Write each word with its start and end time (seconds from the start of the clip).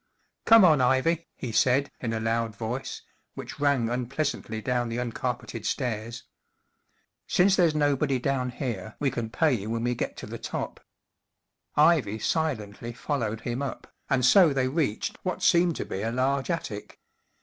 “Come 0.47 0.65
on, 0.65 0.81
Ivy,” 0.81 1.27
he 1.35 1.51
said, 1.51 1.91
in 1.99 2.11
a 2.11 2.19
loud 2.19 2.55
voice 2.55 3.03
which 3.35 3.59
rang 3.59 3.87
unpleasantly 3.87 4.59
down 4.59 4.89
the 4.89 4.97
un¬ 4.97 5.13
carpeted 5.13 5.63
stairs.‘' 5.63 6.23
Since 7.27 7.55
there's 7.55 7.75
nobody 7.75 8.17
down 8.17 8.49
here 8.49 8.95
we 8.99 9.11
can 9.11 9.29
pay 9.29 9.67
when 9.67 9.83
we 9.83 9.93
get 9.93 10.17
to 10.17 10.25
the 10.25 10.39
top.” 10.39 10.79
Ivy 11.75 12.17
silently 12.17 12.93
followed 12.93 13.41
him 13.41 13.61
up, 13.61 13.93
and 14.09 14.25
so 14.25 14.53
they 14.53 14.67
reached 14.67 15.19
what 15.21 15.43
seemed 15.43 15.75
to 15.75 15.85
be 15.85 16.01
a 16.01 16.11
large 16.11 16.49
attic. 16.49 16.99